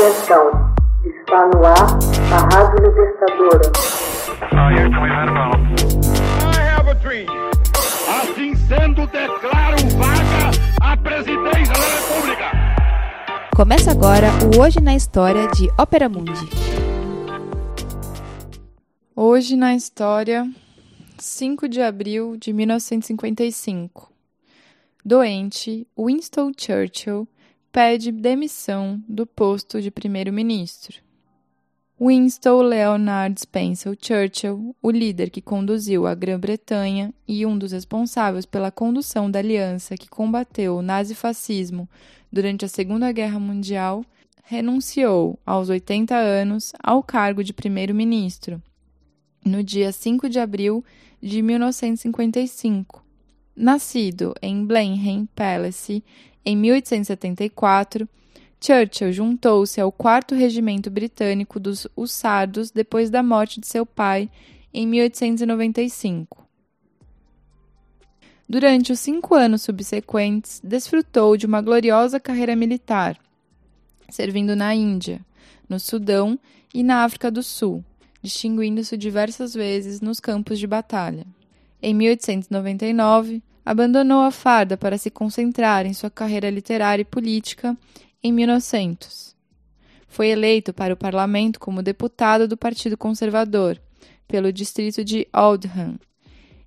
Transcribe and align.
Atenção, 0.00 0.74
está 1.04 1.46
no 1.48 1.62
ar 1.62 1.98
a 2.32 2.56
Rádio 2.56 2.88
Libertadora. 2.88 3.70
Assim 8.08 8.54
sendo, 8.54 9.06
declaro 9.08 9.76
vaga 9.98 10.50
a 10.80 10.96
presidência 10.96 11.74
da 11.74 11.86
República. 11.98 12.50
Começa 13.54 13.90
agora 13.90 14.28
o 14.56 14.62
Hoje 14.62 14.80
na 14.80 14.96
História 14.96 15.46
de 15.48 15.68
Ópera 15.78 16.08
Mundi. 16.08 16.48
Hoje 19.14 19.54
na 19.54 19.74
História, 19.74 20.50
5 21.18 21.68
de 21.68 21.82
abril 21.82 22.38
de 22.38 22.54
1955. 22.54 24.10
Doente, 25.04 25.86
Winston 25.94 26.52
Churchill 26.56 27.28
pede 27.72 28.10
demissão 28.10 29.02
do 29.08 29.26
posto 29.26 29.80
de 29.80 29.90
primeiro-ministro. 29.90 30.98
Winston 32.00 32.62
Leonard 32.62 33.38
Spencer 33.38 33.96
Churchill, 34.00 34.74
o 34.82 34.90
líder 34.90 35.28
que 35.28 35.42
conduziu 35.42 36.06
a 36.06 36.14
Grã-Bretanha 36.14 37.12
e 37.28 37.44
um 37.44 37.58
dos 37.58 37.72
responsáveis 37.72 38.46
pela 38.46 38.70
condução 38.70 39.30
da 39.30 39.38
aliança 39.38 39.96
que 39.96 40.08
combateu 40.08 40.78
o 40.78 40.82
nazifascismo 40.82 41.88
durante 42.32 42.64
a 42.64 42.68
Segunda 42.68 43.12
Guerra 43.12 43.38
Mundial, 43.38 44.02
renunciou 44.42 45.38
aos 45.44 45.68
80 45.68 46.16
anos 46.16 46.72
ao 46.82 47.02
cargo 47.02 47.44
de 47.44 47.52
primeiro-ministro 47.52 48.62
no 49.44 49.62
dia 49.62 49.92
5 49.92 50.28
de 50.28 50.38
abril 50.38 50.84
de 51.22 51.42
1955. 51.42 53.09
Nascido 53.54 54.34
em 54.40 54.64
Blenheim 54.64 55.26
Palace 55.34 56.02
em 56.44 56.56
1874, 56.56 58.08
Churchill 58.60 59.12
juntou-se 59.12 59.80
ao 59.80 59.90
4 59.90 60.36
Regimento 60.36 60.90
Britânico 60.90 61.58
dos 61.58 61.86
Hussardos 61.96 62.70
depois 62.70 63.10
da 63.10 63.22
morte 63.22 63.60
de 63.60 63.66
seu 63.66 63.84
pai 63.84 64.30
em 64.72 64.86
1895. 64.86 66.46
Durante 68.48 68.92
os 68.92 69.00
cinco 69.00 69.34
anos 69.34 69.62
subsequentes, 69.62 70.60
desfrutou 70.62 71.36
de 71.36 71.46
uma 71.46 71.62
gloriosa 71.62 72.18
carreira 72.18 72.56
militar, 72.56 73.16
servindo 74.08 74.56
na 74.56 74.74
Índia, 74.74 75.24
no 75.68 75.78
Sudão 75.78 76.38
e 76.74 76.82
na 76.82 77.04
África 77.04 77.30
do 77.30 77.42
Sul, 77.42 77.84
distinguindo-se 78.20 78.96
diversas 78.96 79.54
vezes 79.54 80.00
nos 80.00 80.18
campos 80.18 80.58
de 80.58 80.66
batalha. 80.66 81.26
Em 81.82 81.94
1899, 81.94 83.42
abandonou 83.64 84.20
a 84.20 84.30
farda 84.30 84.76
para 84.76 84.98
se 84.98 85.10
concentrar 85.10 85.86
em 85.86 85.92
sua 85.92 86.10
carreira 86.10 86.50
literária 86.50 87.02
e 87.02 87.06
política 87.06 87.76
em 88.22 88.32
1900. 88.32 89.34
Foi 90.06 90.28
eleito 90.28 90.74
para 90.74 90.92
o 90.92 90.96
parlamento 90.96 91.60
como 91.60 91.82
deputado 91.82 92.46
do 92.48 92.56
Partido 92.56 92.98
Conservador, 92.98 93.80
pelo 94.26 94.52
distrito 94.52 95.04
de 95.04 95.26
Oldham. 95.32 95.98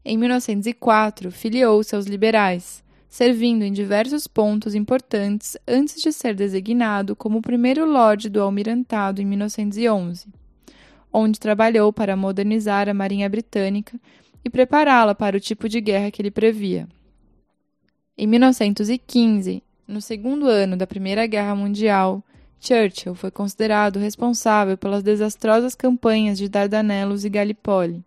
Em 0.03 0.17
1904, 0.17 1.31
filiou-se 1.31 1.95
aos 1.95 2.05
liberais, 2.05 2.83
servindo 3.07 3.63
em 3.63 3.71
diversos 3.71 4.27
pontos 4.27 4.73
importantes 4.73 5.55
antes 5.67 6.01
de 6.01 6.11
ser 6.11 6.33
designado 6.33 7.15
como 7.15 7.41
primeiro 7.41 7.85
Lorde 7.85 8.29
do 8.29 8.41
Almirantado 8.41 9.21
em 9.21 9.25
1911, 9.25 10.27
onde 11.11 11.39
trabalhou 11.39 11.93
para 11.93 12.15
modernizar 12.15 12.89
a 12.89 12.93
Marinha 12.93 13.29
Britânica 13.29 13.99
e 14.43 14.49
prepará-la 14.49 15.15
para 15.15 15.37
o 15.37 15.39
tipo 15.39 15.69
de 15.69 15.79
guerra 15.79 16.11
que 16.11 16.21
ele 16.21 16.31
previa. 16.31 16.87
Em 18.17 18.27
1915, 18.27 19.63
no 19.87 20.01
segundo 20.01 20.47
ano 20.47 20.77
da 20.77 20.85
Primeira 20.85 21.25
Guerra 21.25 21.55
Mundial, 21.55 22.23
Churchill 22.59 23.15
foi 23.15 23.31
considerado 23.31 23.99
responsável 23.99 24.77
pelas 24.77 25.03
desastrosas 25.03 25.75
campanhas 25.75 26.37
de 26.37 26.47
Dardanelos 26.47 27.25
e 27.25 27.29
Gallipoli, 27.29 28.03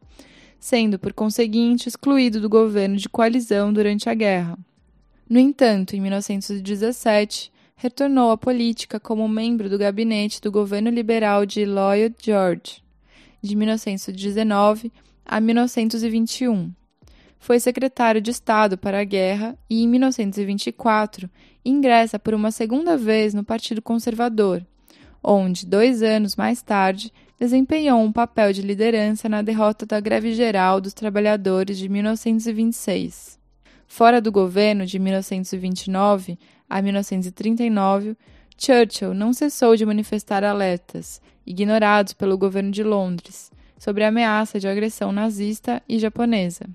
sendo, 0.59 0.99
por 0.99 1.13
conseguinte, 1.13 1.89
excluído 1.89 2.41
do 2.41 2.49
governo 2.49 2.97
de 2.97 3.09
coalizão 3.09 3.73
durante 3.73 4.09
a 4.09 4.15
guerra. 4.15 4.59
No 5.29 5.39
entanto, 5.39 5.95
em 5.95 6.01
1917, 6.01 7.53
retornou 7.77 8.31
à 8.31 8.39
política 8.39 8.99
como 8.99 9.29
membro 9.29 9.69
do 9.69 9.77
gabinete 9.77 10.41
do 10.41 10.51
governo 10.51 10.89
liberal 10.89 11.45
de 11.45 11.67
Lloyd 11.67 12.15
George, 12.23 12.83
de 13.43 13.55
1919 13.55 14.91
a 15.27 15.41
1921. 15.41 16.73
Foi 17.39 17.61
secretário 17.61 18.21
de 18.21 18.31
Estado 18.31 18.79
para 18.79 19.01
a 19.01 19.05
Guerra 19.05 19.59
e, 19.69 19.83
em 19.83 19.89
1924, 19.89 21.29
ingressa 21.65 22.19
por 22.19 22.35
uma 22.35 22.51
segunda 22.51 22.97
vez 22.97 23.35
no 23.35 23.45
Partido 23.45 23.83
Conservador, 23.83 24.65
onde, 25.23 25.67
dois 25.67 26.03
anos 26.03 26.37
mais 26.37 26.63
tarde, 26.63 27.13
desempenhou 27.39 28.01
um 28.01 28.13
papel 28.13 28.53
de 28.53 28.63
liderança 28.63 29.29
na 29.29 29.43
derrota 29.43 29.85
da 29.85 30.01
Greve 30.01 30.33
Geral 30.33 30.81
dos 30.81 30.95
Trabalhadores 30.95 31.77
de 31.77 31.89
1926. 31.89 33.39
Fora 33.87 34.21
do 34.21 34.33
governo 34.33 34.87
de 34.87 34.99
1929 34.99 36.39
a 36.69 36.83
1939, 36.83 38.17
Churchill 38.59 39.15
não 39.15 39.33
cessou 39.33 39.77
de 39.77 39.85
manifestar 39.85 40.43
alertas, 40.43 41.21
ignorados 41.47 42.13
pelo 42.15 42.39
governo 42.39 42.71
de 42.71 42.83
Londres, 42.83 43.53
sobre 43.79 44.05
a 44.05 44.09
ameaça 44.09 44.59
de 44.59 44.69
agressão 44.69 45.13
nazista 45.13 45.83
e 45.89 45.99
japonesa. 45.99 46.67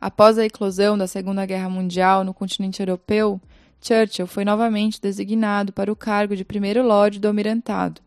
Após 0.00 0.38
a 0.38 0.44
eclosão 0.44 0.98
da 0.98 1.06
Segunda 1.06 1.46
Guerra 1.46 1.68
Mundial 1.68 2.24
no 2.24 2.34
continente 2.34 2.80
europeu, 2.80 3.40
Churchill 3.80 4.26
foi 4.26 4.44
novamente 4.44 5.00
designado 5.00 5.72
para 5.72 5.92
o 5.92 5.96
cargo 5.96 6.36
de 6.36 6.44
primeiro 6.44 6.82
Lorde 6.82 7.18
do 7.18 7.28
Almirantado, 7.28 8.00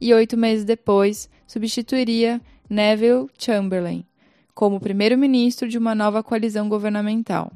e 0.00 0.12
oito 0.12 0.36
meses 0.36 0.64
depois 0.64 1.30
substituiria 1.46 2.40
Neville 2.68 3.28
Chamberlain 3.38 4.04
como 4.54 4.80
primeiro-ministro 4.80 5.68
de 5.68 5.76
uma 5.76 5.94
nova 5.94 6.22
coalizão 6.22 6.68
governamental. 6.68 7.52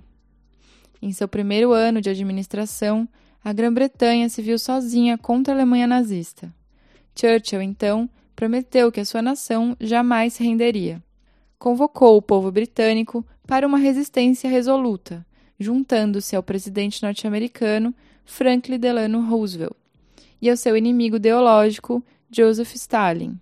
Em 1.01 1.13
seu 1.13 1.29
primeiro 1.29 1.73
ano 1.73 2.01
de 2.01 2.11
administração, 2.11 3.09
a 3.43 3.53
Grã-Bretanha 3.53 4.29
se 4.29 4.43
viu 4.43 4.59
sozinha 4.59 5.17
contra 5.17 5.55
a 5.55 5.57
Alemanha 5.57 5.87
nazista. 5.87 6.53
Churchill, 7.15 7.63
então, 7.63 8.11
prometeu 8.39 8.93
que 8.93 9.01
a 9.01 9.05
sua 9.05 9.21
nação 9.21 9.77
jamais 9.81 10.35
se 10.35 10.45
renderia. 10.45 11.03
Convocou 11.59 12.17
o 12.17 12.23
povo 12.23 12.53
britânico 12.53 13.27
para 13.45 13.67
uma 13.67 13.79
resistência 13.79 14.49
resoluta, 14.49 15.27
juntando-se 15.59 16.37
ao 16.37 16.43
presidente 16.45 17.03
norte-americano 17.03 17.93
Franklin 18.25 18.79
Delano 18.79 19.29
Roosevelt 19.29 19.75
e 20.41 20.49
ao 20.49 20.57
seu 20.57 20.77
inimigo 20.77 21.17
ideológico 21.17 22.01
Joseph 22.31 22.77
Stalin, 22.77 23.41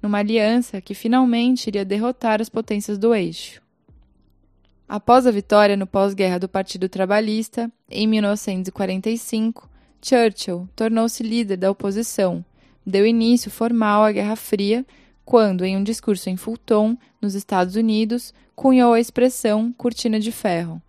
numa 0.00 0.20
aliança 0.20 0.80
que 0.80 0.94
finalmente 0.94 1.66
iria 1.66 1.84
derrotar 1.84 2.40
as 2.40 2.48
potências 2.48 2.96
do 2.96 3.14
eixo. 3.14 3.60
Após 4.88 5.26
a 5.26 5.30
vitória 5.30 5.76
no 5.76 5.86
pós-guerra 5.86 6.38
do 6.38 6.48
Partido 6.48 6.88
Trabalhista, 6.88 7.70
em 7.90 8.06
1945, 8.06 9.68
Churchill 10.00 10.66
tornou-se 10.74 11.22
líder 11.22 11.58
da 11.58 11.70
oposição 11.70 12.42
deu 12.84 13.06
início 13.06 13.50
formal 13.50 14.04
à 14.04 14.12
Guerra 14.12 14.36
Fria, 14.36 14.84
quando, 15.24 15.64
em 15.64 15.76
um 15.76 15.82
discurso 15.82 16.28
em 16.28 16.36
Fulton, 16.36 16.96
nos 17.20 17.34
Estados 17.34 17.76
Unidos, 17.76 18.34
cunhou 18.54 18.92
a 18.92 19.00
expressão 19.00 19.72
cortina 19.72 20.18
de 20.18 20.32
ferro. 20.32 20.80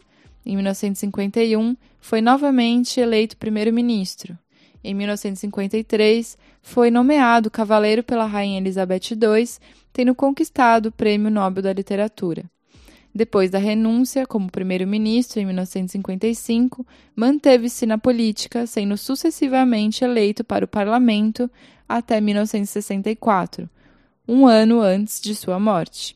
Em 0.46 0.56
1951, 0.56 1.78
foi 2.00 2.20
novamente 2.20 3.00
eleito 3.00 3.38
primeiro-ministro. 3.38 4.38
Em 4.84 4.94
1953, 4.94 6.38
foi 6.62 6.92
nomeado 6.92 7.50
cavaleiro 7.50 8.04
pela 8.04 8.26
Rainha 8.26 8.60
Elizabeth 8.60 9.12
II, 9.12 9.48
tendo 9.94 10.14
conquistado 10.14 10.88
o 10.88 10.92
Prêmio 10.92 11.32
Nobel 11.32 11.64
da 11.64 11.72
Literatura. 11.72 12.44
Depois 13.16 13.52
da 13.52 13.60
renúncia 13.60 14.26
como 14.26 14.50
primeiro-ministro 14.50 15.40
em 15.40 15.46
1955, 15.46 16.86
manteve-se 17.16 17.86
na 17.86 17.98
política, 17.98 18.66
sendo 18.66 18.98
sucessivamente 18.98 20.04
eleito 20.04 20.44
para 20.44 20.66
o 20.66 20.68
parlamento 20.68 21.50
até 21.88 22.20
1964, 22.20 23.70
um 24.28 24.48
ano 24.48 24.82
antes 24.82 25.22
de 25.22 25.36
sua 25.36 25.60
morte. 25.60 26.16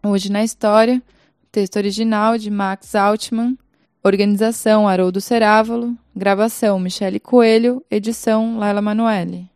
Hoje 0.00 0.30
na 0.30 0.44
história, 0.44 1.02
texto 1.50 1.76
original 1.76 2.38
de 2.38 2.50
Max 2.50 2.94
Altman, 2.94 3.58
organização 4.04 4.86
Haroldo 4.86 5.20
Cerávolo, 5.20 5.96
gravação 6.14 6.78
Michele 6.78 7.18
Coelho, 7.18 7.84
edição 7.90 8.58
Laila 8.58 8.80
Manoeli. 8.80 9.50